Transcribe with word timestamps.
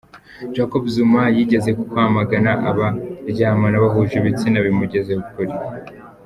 Jacob 0.55 0.83
Zuma 0.93 1.23
yigeze 1.35 1.69
kwamagana 1.89 2.51
abaryamana 2.69 3.75
bahuje 3.83 4.13
ibitsina 4.17 4.57
bimugeza 4.65 5.13
kure. 5.29 5.55